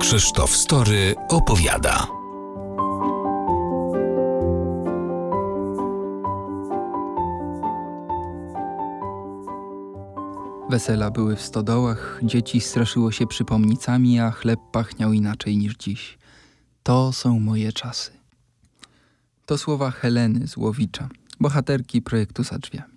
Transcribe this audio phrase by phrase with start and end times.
[0.00, 2.06] Krzysztof Story opowiada.
[10.70, 16.18] Wesela były w stodołach, dzieci straszyło się przypomnicami, a chleb pachniał inaczej niż dziś.
[16.82, 18.10] To są moje czasy.
[19.46, 21.08] To słowa Heleny z Łowicza,
[21.40, 22.94] bohaterki projektu za drzwiami.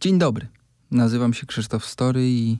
[0.00, 0.46] Dzień dobry,
[0.90, 2.58] nazywam się Krzysztof Story i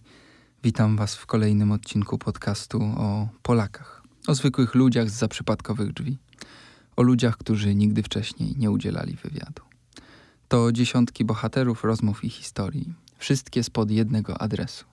[0.64, 6.18] witam Was w kolejnym odcinku podcastu o Polakach, o zwykłych ludziach z zaprzypadkowych drzwi,
[6.96, 9.62] o ludziach, którzy nigdy wcześniej nie udzielali wywiadu.
[10.48, 14.84] To dziesiątki bohaterów, rozmów i historii, wszystkie spod jednego adresu.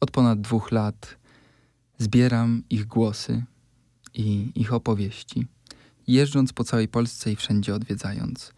[0.00, 1.16] Od ponad dwóch lat
[1.98, 3.44] zbieram ich głosy
[4.14, 5.46] i ich opowieści,
[6.06, 8.52] jeżdżąc po całej Polsce i wszędzie odwiedzając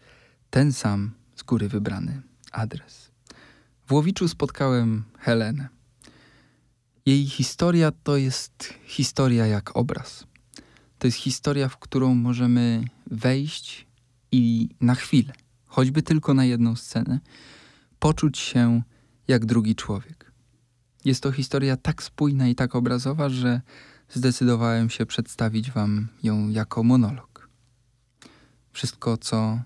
[0.49, 2.21] ten sam z góry wybrany
[2.51, 3.11] adres.
[3.85, 5.75] W Łowiczu spotkałem Helenę.
[7.05, 10.27] Jej historia to jest historia jak obraz.
[10.99, 13.87] To jest historia, w którą możemy wejść
[14.31, 15.33] i na chwilę,
[15.65, 17.19] choćby tylko na jedną scenę,
[17.99, 18.81] poczuć się
[19.27, 20.31] jak drugi człowiek.
[21.05, 23.61] Jest to historia tak spójna i tak obrazowa, że
[24.09, 27.49] zdecydowałem się przedstawić Wam ją jako monolog.
[28.71, 29.59] Wszystko, co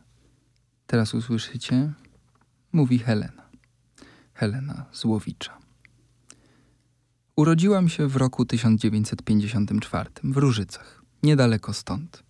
[0.88, 1.94] teraz usłyszycie,
[2.72, 3.50] mówi Helena.
[4.34, 5.69] Helena Złowicza.
[7.40, 12.24] Urodziłam się w roku 1954 w Różycach, niedaleko stąd.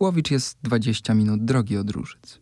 [0.00, 2.38] Łowicz jest 20 minut drogi od Różyc.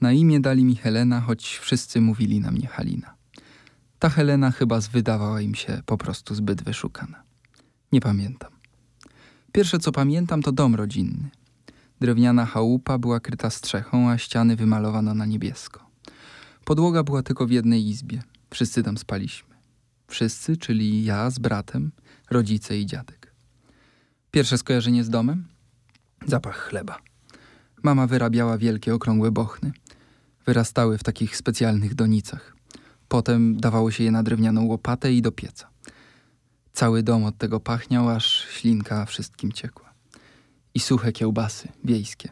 [0.00, 3.14] Na imię dali mi Helena, choć wszyscy mówili na mnie Halina.
[3.98, 7.22] Ta Helena chyba wydawała im się po prostu zbyt wyszukana.
[7.92, 8.52] Nie pamiętam.
[9.52, 11.30] Pierwsze co pamiętam to dom rodzinny.
[12.00, 15.90] Drewniana chałupa była kryta strzechą, a ściany wymalowano na niebiesko.
[16.64, 18.22] Podłoga była tylko w jednej izbie.
[18.50, 19.53] Wszyscy tam spaliśmy.
[20.06, 21.92] Wszyscy, czyli ja z bratem,
[22.30, 23.34] rodzice i dziadek.
[24.30, 25.48] Pierwsze skojarzenie z domem?
[26.26, 26.98] Zapach chleba.
[27.82, 29.72] Mama wyrabiała wielkie, okrągłe bochny.
[30.46, 32.56] Wyrastały w takich specjalnych donicach.
[33.08, 35.70] Potem dawało się je na drewnianą łopatę i do pieca.
[36.72, 39.94] Cały dom od tego pachniał, aż ślinka wszystkim ciekła.
[40.74, 42.28] I suche kiełbasy, wiejskie.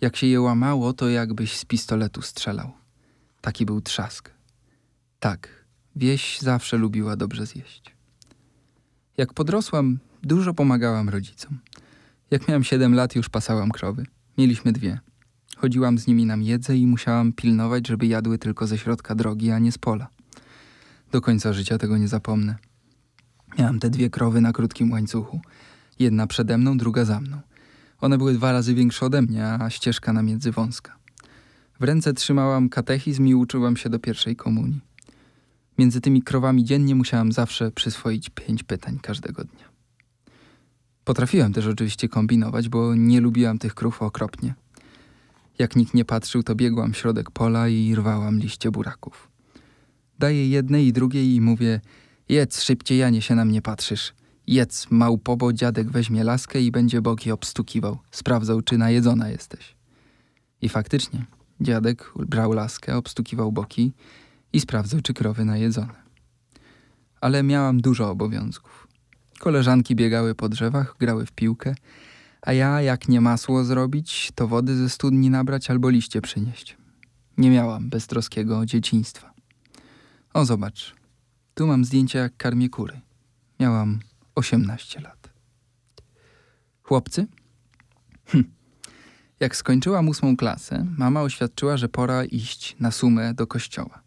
[0.00, 2.72] Jak się je łamało, to jakbyś z pistoletu strzelał.
[3.40, 4.30] Taki był trzask.
[5.20, 5.65] Tak,
[5.96, 7.94] wieś zawsze lubiła dobrze zjeść.
[9.16, 11.58] Jak podrosłam, dużo pomagałam rodzicom.
[12.30, 14.06] Jak miałam siedem lat, już pasałam krowy.
[14.38, 15.00] Mieliśmy dwie.
[15.56, 19.58] Chodziłam z nimi na miedzę i musiałam pilnować, żeby jadły tylko ze środka drogi, a
[19.58, 20.08] nie z pola.
[21.12, 22.56] Do końca życia tego nie zapomnę.
[23.58, 25.40] Miałam te dwie krowy na krótkim łańcuchu.
[25.98, 27.40] Jedna przede mną, druga za mną.
[28.00, 30.96] One były dwa razy większe ode mnie, a ścieżka na miedzy wąska.
[31.80, 34.80] W ręce trzymałam katechizm i uczyłam się do pierwszej komunii.
[35.78, 39.64] Między tymi krowami dziennie musiałam zawsze przyswoić pięć pytań każdego dnia.
[41.04, 44.54] Potrafiłam też oczywiście kombinować, bo nie lubiłam tych krów okropnie.
[45.58, 49.28] Jak nikt nie patrzył, to biegłam w środek pola i rwałam liście buraków.
[50.18, 51.80] Daję jednej i drugiej i mówię:
[52.28, 54.12] Jedz szybciej, Janie, się na mnie patrzysz.
[54.46, 57.98] Jedz, małpobo, dziadek weźmie laskę i będzie boki obstukiwał.
[58.10, 59.76] Sprawdzał, czy najedzona jesteś.
[60.62, 61.26] I faktycznie,
[61.60, 63.92] dziadek brał laskę, obstukiwał boki
[64.52, 65.94] i sprawdzał, czy krowy najedzone.
[67.20, 68.88] Ale miałam dużo obowiązków.
[69.38, 71.74] Koleżanki biegały po drzewach, grały w piłkę,
[72.42, 76.76] a ja, jak nie masło zrobić, to wody ze studni nabrać albo liście przynieść.
[77.38, 79.34] Nie miałam beztroskiego dzieciństwa.
[80.34, 80.94] O, zobacz,
[81.54, 83.00] tu mam zdjęcia, jak karmię kury.
[83.60, 84.00] Miałam
[84.34, 85.30] 18 lat.
[86.82, 87.26] Chłopcy?
[88.26, 88.44] Hm.
[89.40, 94.05] Jak skończyłam ósmą klasę, mama oświadczyła, że pora iść na sumę do kościoła.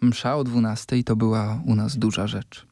[0.00, 2.66] Msza o dwunastej to była u nas duża rzecz.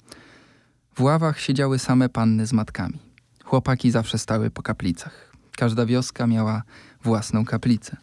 [0.95, 2.99] W ławach siedziały same panny z matkami.
[3.45, 5.33] Chłopaki zawsze stały po kaplicach.
[5.57, 6.62] Każda wioska miała
[7.03, 7.97] własną kaplicę.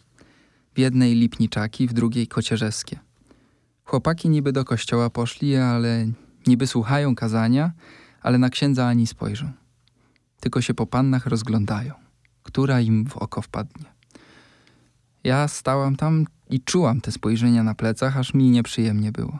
[0.74, 2.98] W jednej lipniczaki, w drugiej kocierzewskie.
[3.84, 6.06] Chłopaki niby do kościoła poszli, ale
[6.46, 7.72] niby słuchają kazania,
[8.22, 9.52] ale na księdza ani spojrzą.
[10.40, 11.94] Tylko się po pannach rozglądają,
[12.42, 13.91] która im w oko wpadnie.
[15.24, 19.38] Ja stałam tam i czułam te spojrzenia na plecach, aż mi nieprzyjemnie było.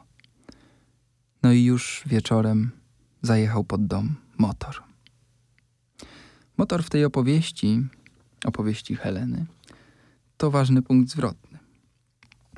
[1.43, 2.71] No i już wieczorem
[3.23, 4.83] zajechał pod dom motor.
[6.57, 7.87] Motor w tej opowieści,
[8.45, 9.47] opowieści Heleny,
[10.37, 11.59] to ważny punkt zwrotny.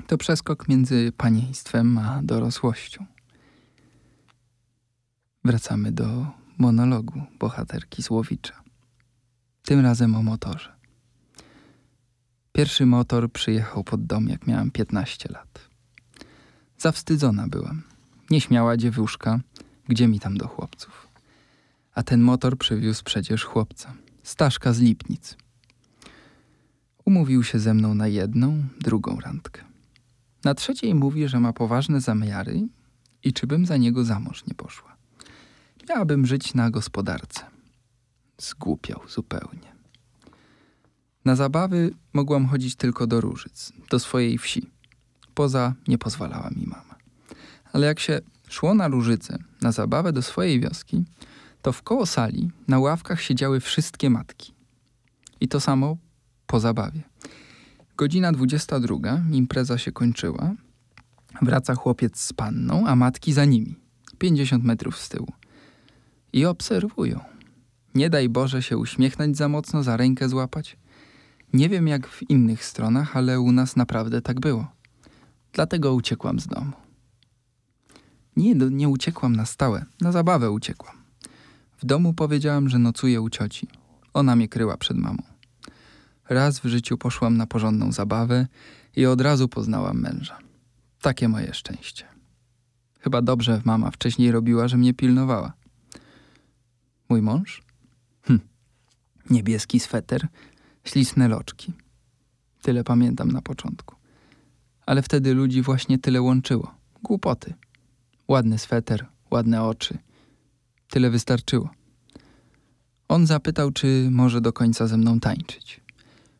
[0.07, 3.05] To przeskok między panieństwem a dorosłością.
[5.43, 6.27] Wracamy do
[6.57, 8.63] monologu bohaterki Słowicza.
[9.63, 10.74] Tym razem o motorze.
[12.55, 15.69] Pierwszy motor przyjechał pod dom, jak miałam 15 lat.
[16.77, 17.83] Zawstydzona byłam.
[18.29, 19.39] Nieśmiała dziewuszka,
[19.87, 21.07] gdzie mi tam do chłopców.
[21.93, 23.93] A ten motor przywiózł przecież chłopca,
[24.23, 25.37] Staszka z Lipnic.
[27.05, 29.63] Umówił się ze mną na jedną, drugą randkę.
[30.43, 32.67] Na trzeciej mówi, że ma poważne zamiary
[33.23, 34.95] i czy bym za niego za mąż nie poszła.
[35.89, 37.41] Miałabym żyć na gospodarce.
[38.37, 39.74] Zgłupiał zupełnie.
[41.25, 44.69] Na zabawy mogłam chodzić tylko do Różyc, do swojej wsi.
[45.33, 46.95] Poza nie pozwalała mi mama.
[47.73, 51.03] Ale jak się szło na Różyce, na zabawę do swojej wioski,
[51.61, 54.53] to w koło sali na ławkach siedziały wszystkie matki.
[55.39, 55.97] I to samo
[56.47, 57.01] po zabawie.
[57.97, 58.95] Godzina 22,
[59.31, 60.53] impreza się kończyła.
[61.41, 63.75] Wraca chłopiec z panną, a matki za nimi,
[64.17, 65.27] 50 metrów z tyłu.
[66.33, 67.19] I obserwują.
[67.95, 70.77] Nie daj Boże się uśmiechnąć za mocno, za rękę złapać.
[71.55, 74.67] Nie wiem jak w innych stronach, ale u nas naprawdę tak było.
[75.53, 76.71] Dlatego uciekłam z domu.
[78.35, 80.95] Nie, nie uciekłam na stałe, na zabawę uciekłam.
[81.77, 83.67] W domu powiedziałam, że nocuję u cioci.
[84.13, 85.23] Ona mnie kryła przed mamą.
[86.29, 88.47] Raz w życiu poszłam na porządną zabawę
[88.95, 90.37] i od razu poznałam męża.
[91.01, 92.05] Takie moje szczęście.
[92.99, 95.53] Chyba dobrze mama wcześniej robiła, że mnie pilnowała.
[97.09, 97.63] Mój mąż?
[98.21, 98.39] Hm.
[99.29, 100.27] Niebieski sweter,
[100.85, 101.73] ślisne loczki.
[102.61, 103.95] Tyle pamiętam na początku.
[104.85, 106.75] Ale wtedy ludzi właśnie tyle łączyło.
[107.03, 107.53] Głupoty.
[108.27, 109.97] Ładny sweter, ładne oczy.
[110.89, 111.69] Tyle wystarczyło.
[113.07, 115.81] On zapytał, czy może do końca ze mną tańczyć.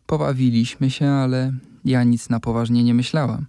[0.05, 1.53] Pobawiliśmy się, ale
[1.85, 3.45] ja nic na poważnie nie myślałam.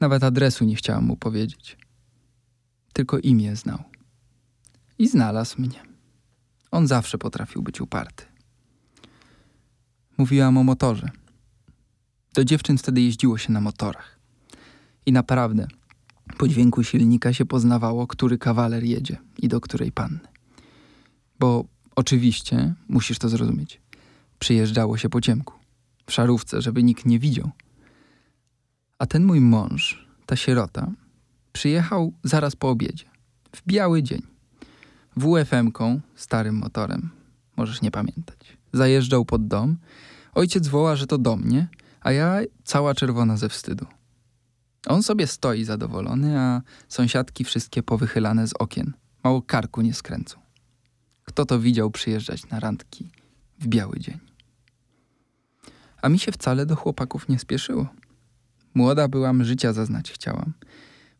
[0.00, 1.76] Nawet adresu nie chciałam mu powiedzieć.
[2.92, 3.78] Tylko imię znał.
[4.98, 5.82] I znalazł mnie.
[6.70, 8.29] On zawsze potrafił być uparty.
[10.20, 11.10] Mówiłam o motorze.
[12.34, 14.18] Do dziewczyn wtedy jeździło się na motorach.
[15.06, 15.66] I naprawdę,
[16.38, 20.28] po dźwięku silnika się poznawało, który kawaler jedzie i do której panny.
[21.38, 21.64] Bo
[21.96, 23.80] oczywiście, musisz to zrozumieć,
[24.38, 25.54] przyjeżdżało się po ciemku,
[26.06, 27.50] w szarówce, żeby nikt nie widział.
[28.98, 30.92] A ten mój mąż, ta sierota,
[31.52, 33.06] przyjechał zaraz po obiedzie,
[33.56, 34.22] w biały dzień.
[35.16, 37.10] WFM-ką, starym motorem,
[37.56, 38.60] możesz nie pamiętać.
[38.72, 39.76] Zajeżdżał pod dom.
[40.34, 41.68] Ojciec woła, że to do mnie,
[42.00, 43.86] a ja cała czerwona ze wstydu.
[44.86, 48.92] On sobie stoi zadowolony, a sąsiadki wszystkie powychylane z okien.
[49.24, 50.40] Mało karku nie skręcą.
[51.24, 53.10] Kto to widział przyjeżdżać na randki
[53.58, 54.18] w biały dzień?
[56.02, 57.86] A mi się wcale do chłopaków nie spieszyło.
[58.74, 60.52] Młoda byłam, życia zaznać chciałam.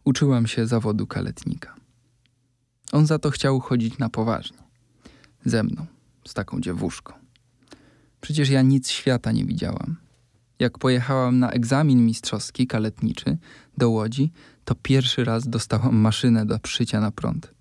[0.05, 1.75] Uczyłam się zawodu kaletnika.
[2.93, 4.59] On za to chciał chodzić na poważnie.
[5.45, 5.87] Ze mną,
[6.29, 7.20] z taką dziewuszką.
[8.21, 9.97] Przecież ja nic świata nie widziałam.
[10.59, 13.39] Jak pojechałam na egzamin mistrzowski kaletniczy
[13.79, 14.33] do Łodzi,
[14.65, 17.55] to pierwszy raz dostałam maszynę do przycia na prąd.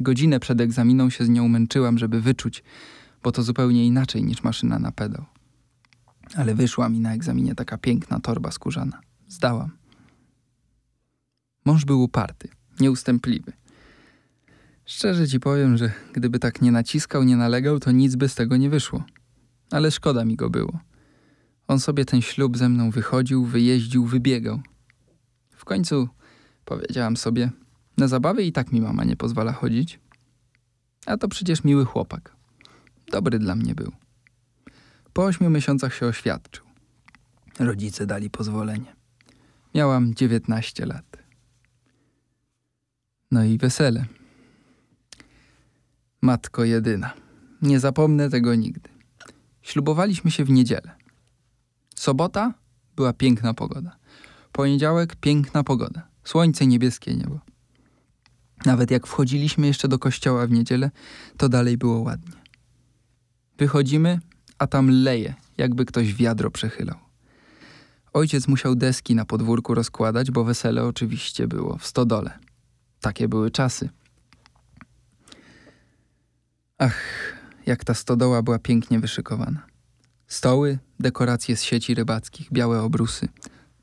[0.00, 2.64] Godzinę przed egzaminą się z nią męczyłam, żeby wyczuć,
[3.22, 5.24] bo to zupełnie inaczej niż maszyna na pedał.
[6.34, 9.00] Ale wyszła mi na egzaminie taka piękna torba skórzana.
[9.28, 9.70] Zdałam.
[11.64, 12.48] Mąż był uparty,
[12.80, 13.52] nieustępliwy.
[14.84, 18.56] Szczerze ci powiem, że gdyby tak nie naciskał, nie nalegał, to nic by z tego
[18.56, 19.04] nie wyszło.
[19.70, 20.78] Ale szkoda mi go było.
[21.68, 24.60] On sobie ten ślub ze mną wychodził, wyjeździł, wybiegał.
[25.50, 26.08] W końcu
[26.64, 27.50] powiedziałam sobie,
[27.98, 30.00] na zabawy i tak mi mama nie pozwala chodzić.
[31.06, 32.36] A to przecież miły chłopak.
[33.12, 33.92] Dobry dla mnie był.
[35.12, 36.64] Po ośmiu miesiącach się oświadczył.
[37.58, 38.96] Rodzice dali pozwolenie.
[39.74, 41.16] Miałam 19 lat.
[43.30, 44.06] No i wesele.
[46.22, 47.14] Matko jedyna.
[47.62, 48.95] Nie zapomnę tego nigdy.
[49.76, 50.96] Ślubowaliśmy się w niedzielę.
[51.94, 52.54] Sobota
[52.96, 53.96] była piękna pogoda.
[54.52, 56.08] Poniedziałek piękna pogoda.
[56.24, 57.40] Słońce, niebieskie niebo.
[58.64, 60.90] Nawet jak wchodziliśmy jeszcze do kościoła w niedzielę,
[61.36, 62.32] to dalej było ładnie.
[63.58, 64.20] Wychodzimy,
[64.58, 66.98] a tam leje, jakby ktoś wiadro przechylał.
[68.12, 72.38] Ojciec musiał deski na podwórku rozkładać, bo wesele oczywiście było w stodole.
[73.00, 73.88] Takie były czasy.
[76.78, 76.96] Ach,
[77.66, 79.66] jak ta stodoła była pięknie wyszykowana.
[80.26, 83.28] Stoły, dekoracje z sieci rybackich, białe obrusy,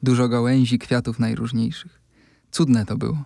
[0.04, 2.02] dużo gałęzi, kwiatów najróżniejszych.
[2.52, 3.24] Cudne to było.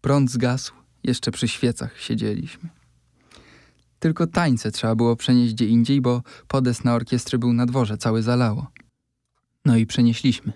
[0.00, 2.68] Prąd zgasł, jeszcze przy świecach siedzieliśmy.
[3.98, 8.22] Tylko tańce trzeba było przenieść gdzie indziej, bo podest na orkiestry był na dworze, cały
[8.22, 8.70] zalało.
[9.64, 10.52] No i przenieśliśmy.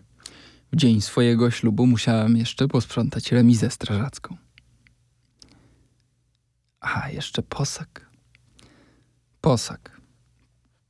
[0.72, 4.36] W dzień swojego ślubu musiałem jeszcze posprzątać remizę strażacką.
[6.80, 8.09] A, jeszcze posag.
[9.40, 10.00] Posag.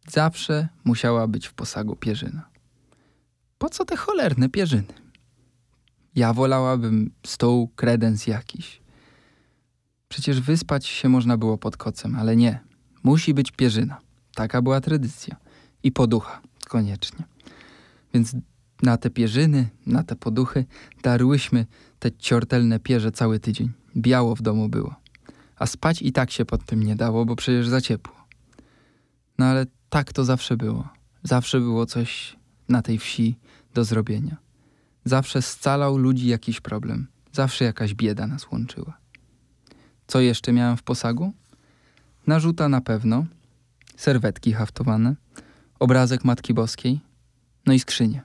[0.08, 2.48] Zawsze musiała być w posagu pierzyna.
[3.58, 4.94] Po co te cholerne pierzyny?
[6.14, 8.80] Ja wolałabym stół, kredens jakiś.
[10.08, 12.60] Przecież wyspać się można było pod kocem, ale nie.
[13.02, 13.98] Musi być pierzyna.
[14.34, 15.36] Taka była tradycja.
[15.82, 17.24] I poducha, koniecznie.
[18.14, 18.32] Więc
[18.82, 20.64] na te pierzyny, na te poduchy
[21.02, 21.66] darłyśmy
[21.98, 23.70] te ciortelne pierze cały tydzień.
[23.96, 24.94] Biało w domu było.
[25.56, 28.19] A spać i tak się pod tym nie dało, bo przecież za ciepło.
[29.40, 30.88] No ale tak to zawsze było.
[31.22, 32.36] Zawsze było coś
[32.68, 33.38] na tej wsi
[33.74, 34.36] do zrobienia.
[35.04, 37.06] Zawsze scalał ludzi jakiś problem.
[37.32, 38.98] Zawsze jakaś bieda nas łączyła.
[40.06, 41.32] Co jeszcze miałem w posagu?
[42.26, 43.24] Narzuta na pewno,
[43.96, 45.16] serwetki haftowane,
[45.78, 47.00] obrazek Matki Boskiej,
[47.66, 48.22] no i skrzynie.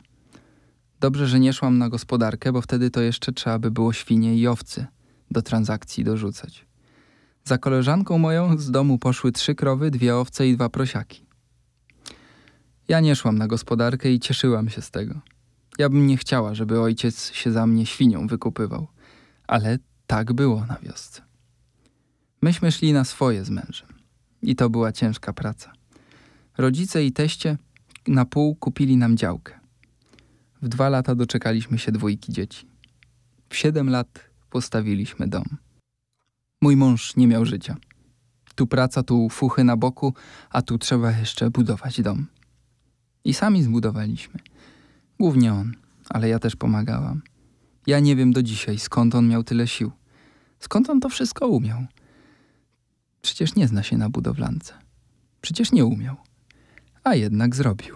[0.99, 4.47] Dobrze, że nie szłam na gospodarkę, bo wtedy to jeszcze trzeba by było świnie i
[4.47, 4.87] owce
[5.31, 6.65] do transakcji dorzucać.
[7.47, 11.25] Za koleżanką moją z domu poszły trzy krowy, dwie owce i dwa prosiaki.
[12.87, 15.21] Ja nie szłam na gospodarkę i cieszyłam się z tego.
[15.77, 18.87] Ja bym nie chciała, żeby ojciec się za mnie świnią wykupywał,
[19.47, 21.21] ale tak było na wiosce.
[22.41, 23.89] Myśmy szli na swoje z mężem
[24.41, 25.73] i to była ciężka praca.
[26.57, 27.57] Rodzice i teście
[28.07, 29.59] na pół kupili nam działkę.
[30.61, 32.67] W dwa lata doczekaliśmy się dwójki dzieci.
[33.49, 35.64] W siedem lat postawiliśmy dom.
[36.65, 37.77] Mój mąż nie miał życia.
[38.55, 40.13] Tu praca, tu fuchy na boku,
[40.49, 42.27] a tu trzeba jeszcze budować dom.
[43.23, 44.39] I sami zbudowaliśmy.
[45.19, 45.75] Głównie on,
[46.09, 47.21] ale ja też pomagałam.
[47.87, 49.91] Ja nie wiem do dzisiaj, skąd on miał tyle sił.
[50.59, 51.85] Skąd on to wszystko umiał?
[53.21, 54.73] Przecież nie zna się na budowlance.
[55.41, 56.15] Przecież nie umiał.
[57.03, 57.95] A jednak zrobił.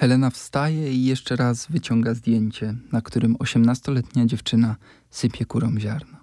[0.00, 4.76] Helena wstaje i jeszcze raz wyciąga zdjęcie, na którym osiemnastoletnia dziewczyna
[5.10, 6.15] sypie kurą ziarno.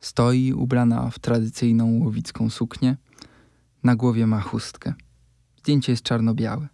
[0.00, 2.96] Stoi ubrana w tradycyjną łowicką suknię,
[3.82, 4.94] na głowie ma chustkę.
[5.56, 6.68] Zdjęcie jest czarno-białe.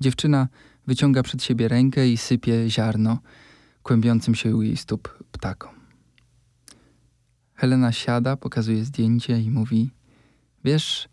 [0.00, 0.48] Dziewczyna
[0.86, 3.18] wyciąga przed siebie rękę i sypie ziarno
[3.82, 5.74] kłębiącym się u jej stóp ptakom.
[7.54, 9.90] Helena siada, pokazuje zdjęcie i mówi:
[10.64, 11.08] Wiesz,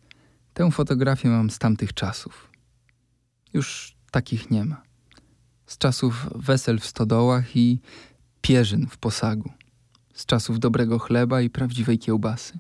[0.53, 2.51] tę fotografię mam z tamtych czasów.
[3.53, 4.81] Już takich nie ma.
[5.65, 7.79] Z czasów wesel w stodołach i
[8.41, 9.51] pierzyn w posagu.
[10.13, 12.59] Z czasów dobrego chleba i prawdziwej kiełbasy.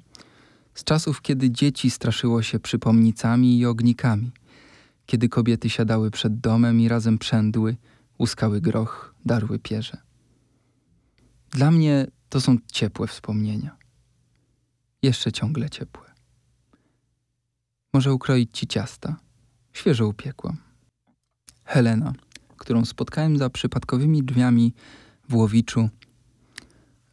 [0.73, 4.31] Z czasów, kiedy dzieci straszyło się przypomnicami i ognikami.
[5.05, 7.77] Kiedy kobiety siadały przed domem i razem przędły,
[8.19, 9.97] łuskały groch, darły pierze.
[11.49, 13.77] Dla mnie to są ciepłe wspomnienia.
[15.01, 16.11] Jeszcze ciągle ciepłe.
[17.93, 19.15] Może ukroić ci ciasta?
[19.73, 20.57] Świeżo upiekłam.
[21.65, 22.13] Helena,
[22.57, 24.73] którą spotkałem za przypadkowymi drzwiami
[25.29, 25.89] w Łowiczu,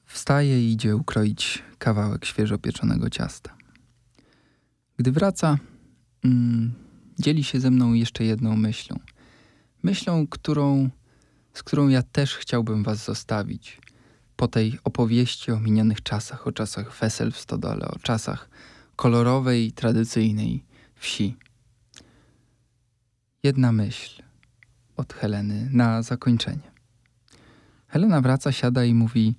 [0.08, 3.56] wstaje i idzie ukroić kawałek świeżo pieczonego ciasta.
[4.96, 5.58] Gdy wraca,
[6.24, 6.74] mm,
[7.18, 8.98] dzieli się ze mną jeszcze jedną myślą.
[9.82, 10.90] Myślą, którą,
[11.52, 13.80] z którą ja też chciałbym was zostawić.
[14.36, 18.50] Po tej opowieści o minionych czasach, o czasach wesel w stodole, o czasach
[18.96, 21.36] kolorowej, tradycyjnej wsi.
[23.42, 24.22] Jedna myśl
[24.96, 26.70] od Heleny na zakończenie.
[27.88, 29.34] Helena wraca, siada i mówi: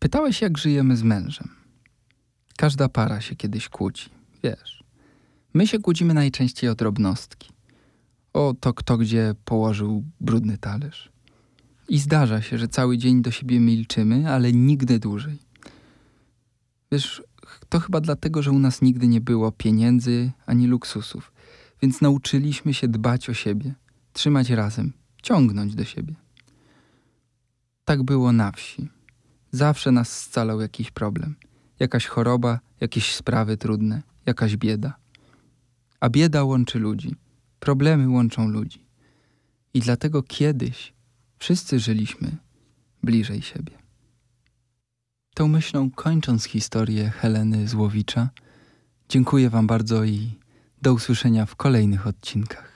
[0.00, 1.48] Pytałeś, jak żyjemy z mężem.
[2.56, 4.10] Każda para się kiedyś kłóci,
[4.42, 4.84] wiesz.
[5.54, 7.50] My się kłócimy najczęściej o drobnostki.
[8.32, 11.12] O to, kto gdzie położył brudny talerz.
[11.88, 15.38] I zdarza się, że cały dzień do siebie milczymy, ale nigdy dłużej.
[16.92, 17.22] Wiesz,
[17.68, 21.32] to chyba dlatego, że u nas nigdy nie było pieniędzy ani luksusów,
[21.82, 23.74] więc nauczyliśmy się dbać o siebie,
[24.12, 24.92] trzymać razem,
[25.22, 26.14] ciągnąć do siebie.
[27.84, 28.88] Tak było na wsi.
[29.50, 31.34] Zawsze nas scalał jakiś problem,
[31.78, 34.96] jakaś choroba, jakieś sprawy trudne, jakaś bieda.
[36.00, 37.16] A bieda łączy ludzi,
[37.60, 38.86] problemy łączą ludzi.
[39.74, 40.92] I dlatego kiedyś
[41.38, 42.36] wszyscy żyliśmy
[43.02, 43.72] bliżej siebie.
[45.34, 48.30] Tą myślą kończąc historię Heleny Złowicza,
[49.08, 50.38] dziękuję Wam bardzo i
[50.82, 52.69] do usłyszenia w kolejnych odcinkach.